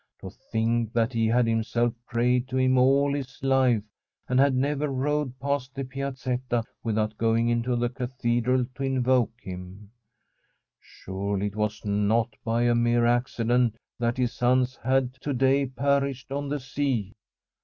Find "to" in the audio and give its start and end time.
0.21-0.31, 2.47-2.57, 8.73-8.81, 15.21-15.33